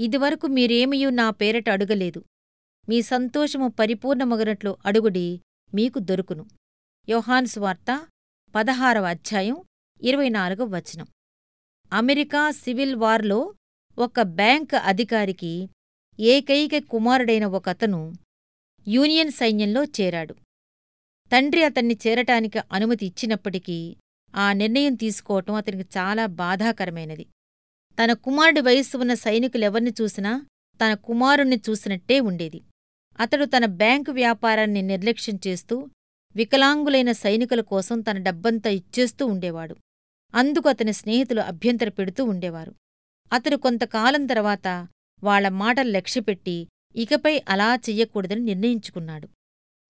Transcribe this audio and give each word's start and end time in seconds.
ఇదివరకు 0.00 0.46
మీరేమియూ 0.46 1.10
నా 1.10 1.30
పేరట 1.30 1.68
అడుగలేదు. 1.70 2.24
మీ 2.88 3.02
సంతోషము 3.02 3.68
పరిపూర్ణమగునట్లు 3.68 4.78
అడుగుడి 4.86 5.40
మీకు 5.74 5.98
దొరుకును. 5.98 6.46
యోహాన్స్ 7.08 7.58
వార్త 7.58 8.06
పదహారవ 8.54 9.04
అధ్యాయం 9.04 9.56
ఇరవై 10.02 10.28
నాలుగవ 10.28 10.64
వచనం. 10.64 11.06
అమెరికా 11.92 12.50
సివిల్ 12.50 12.96
వార్లో 12.96 13.54
ఒక 13.98 14.20
బ్యాంక్ 14.20 14.74
అధికారికి 14.74 15.68
ఏకైక 16.20 16.78
కుమారుడైన 16.78 17.46
ఒకతను 17.46 18.12
యూనియన్ 18.88 19.30
సైన్యంలో 19.30 19.84
చేరాడు. 19.84 20.34
తండ్రి 21.32 21.64
అతన్ని 21.64 21.98
చేరటానికి 22.06 22.58
అనుమతి 22.72 23.06
ఇచ్చినప్పటికీ 23.06 23.96
ఆ 24.34 24.52
నిర్ణయం 24.52 24.94
తీసుకోవటం 24.94 25.54
అతనికి 25.54 25.98
చాలా 25.98 26.26
బాధాకరమైనది. 26.26 27.26
తన 28.00 28.12
కుమారుడి 28.12 28.60
వయస్సు 28.60 28.96
ఉన్న 28.96 29.14
సైనికులెవర్ని 29.14 29.92
చూసినా 30.00 30.46
తన 30.84 30.94
కుమారుణ్ణి 30.94 31.60
చూసినట్టే 31.70 32.20
ఉండేది. 32.20 32.60
అతడు 33.20 33.44
తన 33.44 33.64
బ్యాంకు 33.66 34.12
వ్యాపారాన్ని 34.12 34.82
నిర్లక్ష్యం 34.82 35.38
చేస్తూ 35.46 35.88
వికలాంగులైన 36.36 37.12
సైనికుల 37.12 37.60
కోసం 37.60 38.00
తన 38.00 38.18
డబ్బంతా 38.18 38.70
ఇచ్చేస్తూ 38.70 39.26
ఉండేవాడు. 39.26 39.76
అందుకు 40.34 40.68
అతని 40.68 40.92
స్నేహితులు 40.92 41.40
అభ్యంతర 41.40 41.88
పెడుతూ 41.88 42.24
ఉండేవారు. 42.24 42.74
అతడు 43.32 43.56
కొంతకాలం 43.56 44.26
తర్వాత 44.26 44.88
వాళ్ళ 45.22 45.48
మాటలు 45.48 45.90
లక్ష్యపెట్టి 45.90 46.68
ఇకపై 46.96 47.42
అలా 47.48 47.74
చెయ్యకూడదని 47.74 48.40
నిర్ణయించుకున్నాడు. 48.40 49.28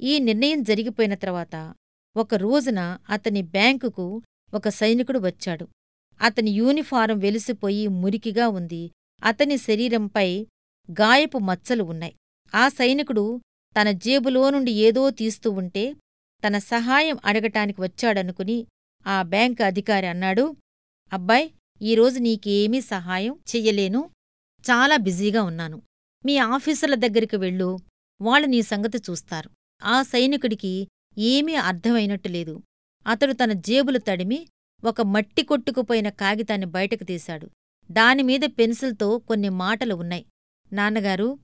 ఈ 0.00 0.18
నిర్ణయం 0.18 0.62
జరిగిపోయిన 0.62 1.14
తర్వాత 1.14 1.74
ఒక 2.16 2.34
రోజున 2.34 2.98
అతని 3.10 3.42
బ్యాంకుకు 3.42 4.22
ఒక 4.54 4.68
సైనికుడు 4.68 5.18
వచ్చాడు. 5.18 5.68
అతని 6.20 6.50
యూనిఫారం 6.50 7.18
వెలిసిపోయి 7.18 7.88
మురికిగా 7.88 8.48
ఉంది. 8.48 8.90
అతని 9.24 9.56
శరీరంపై 9.56 10.46
గాయపు 10.90 11.38
మచ్చలు 11.38 11.84
ఉన్నాయి. 11.84 12.14
ఆ 12.54 12.68
సైనికుడు 12.68 13.40
తన 13.80 13.90
జేబులో 13.90 14.50
నుండి 14.50 14.72
ఏదో 14.72 15.10
తీస్తూ 15.10 15.50
ఉంటే 15.50 15.96
తన 16.46 16.58
సహాయం 16.58 17.18
అడగటానికి 17.24 17.80
వచ్చాడనుకుని 17.80 18.66
ఆ 19.06 19.22
బ్యాంకు 19.22 19.62
అధికారి 19.62 20.06
అన్నాడు 20.06 20.56
అబ్బాయ్ 21.12 21.50
ఈరోజు 21.82 22.18
నీకేమీ 22.18 22.80
సహాయం 22.80 23.32
చెయ్యలేను. 23.32 24.10
చాలా 24.70 24.96
బిజీగా 24.96 25.42
ఉన్నాను. 25.42 25.82
మీ 26.26 26.38
ఆఫీసర్ల 26.38 26.94
దగ్గరికి 26.94 27.36
వెళ్ళు. 27.36 27.78
వాళ్ళు 28.20 28.46
నీ 28.46 28.62
సంగతి 28.62 28.98
చూస్తారు. 28.98 29.50
ఆ 29.84 30.02
సైనికుడికి 30.02 30.88
ఏమీ 31.18 31.54
అర్థమైనట్టు 31.54 32.28
లేదు. 32.28 32.62
అతడు 33.06 33.32
తన 33.32 33.52
జేబులు 33.52 33.98
తడిమి 33.98 34.46
ఒక 34.84 35.00
మట్టి 35.00 35.42
కొట్టుకుపోయిన 35.42 36.08
కాగితాన్ని 36.08 36.66
బయటకు 36.66 37.04
తీశాడు. 37.04 37.50
దానిమీద 37.90 38.40
పెన్సిల్తో 38.58 39.18
కొన్ని 39.18 39.48
మాటలు 39.48 39.94
ఉన్నాయి. 39.94 40.26
నాన్నగారు 40.72 41.38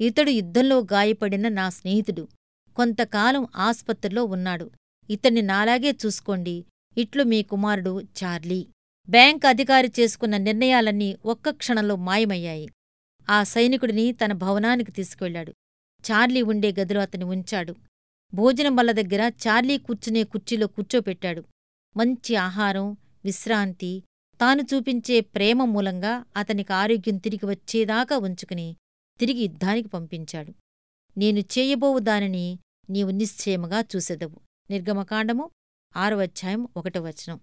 ఇతడు 0.00 0.30
యుద్ధంలో 0.30 0.78
గాయపడిన 0.78 1.48
నా 1.48 1.68
స్నేహితుడు. 1.68 2.28
కొంతకాలం 2.76 3.46
ఆస్పత్రిలో 3.56 4.24
ఉన్నాడు. 4.24 4.70
ఇతన్ని 5.10 5.42
నాలాగే 5.42 5.90
చూసుకోండి. 5.90 6.64
ఇట్లు 6.98 7.24
మీ 7.24 7.42
కుమారుడు 7.42 8.00
చార్లీ. 8.00 8.66
బ్యాంక్ 9.08 9.46
అధికారి 9.46 9.92
చేసుకున్న 10.00 10.36
నిర్ణయాలన్నీ 10.36 11.16
ఒక్క 11.26 11.50
క్షణంలో 11.50 11.96
మాయమయ్యాయి. 11.96 12.68
ఆ 13.30 13.42
సైనికుడిని 13.42 14.12
తన 14.12 14.32
భవనానికి 14.32 14.92
తీసుకువెళ్ళాడు 14.92 15.52
చార్లీ 16.10 16.42
ఉండే 16.42 16.74
గదిలో 16.80 17.00
అతని 17.00 17.24
ఉంచాడు. 17.24 17.74
భోజనం 18.34 18.76
బల్ల 18.76 18.92
దగ్గర 18.92 19.32
చార్లీ 19.48 19.78
కూర్చునే 19.78 20.24
కుర్చీలో 20.24 20.66
కూర్చోపెట్టాడు. 20.66 21.44
మంచి 21.98 22.36
ఆహారం 22.36 22.96
విశ్రాంతి 23.24 24.02
తాను 24.40 24.62
చూపించే 24.62 25.20
ప్రేమ 25.20 25.64
మూలంగా 25.64 26.24
అతనికి 26.36 26.72
ఆరోగ్యం 26.72 27.16
తిరిగి 27.16 27.46
వచ్చేదాకా 27.46 28.18
ఉంచుకుని 28.18 28.76
తిరిగి 29.20 29.42
యుద్ధానికి 29.42 29.88
పంపించాడు. 29.88 30.52
నేను 31.18 31.38
చేయబోవు 31.38 31.98
దానిని 31.98 32.58
నీవు 32.90 33.10
నిశ్చయముగా 33.10 33.80
చూసెదవు. 33.80 34.40
నిర్గమకాండము 34.70 35.50
ఆరవధ్యాయం 35.96 36.68
ఒకటవచనం 36.76 37.40